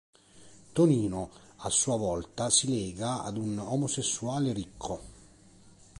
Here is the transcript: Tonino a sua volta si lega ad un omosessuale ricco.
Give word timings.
Tonino 0.73 1.29
a 1.57 1.69
sua 1.69 1.95
volta 1.95 2.49
si 2.49 2.67
lega 2.67 3.21
ad 3.21 3.37
un 3.37 3.55
omosessuale 3.59 4.51
ricco. 4.51 5.01